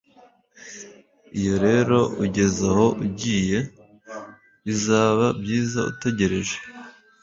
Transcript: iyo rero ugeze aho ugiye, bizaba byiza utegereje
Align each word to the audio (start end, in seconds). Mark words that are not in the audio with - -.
iyo 1.37 1.55
rero 1.65 1.97
ugeze 2.23 2.61
aho 2.71 2.85
ugiye, 3.05 3.59
bizaba 4.65 5.25
byiza 5.41 5.79
utegereje 5.91 6.57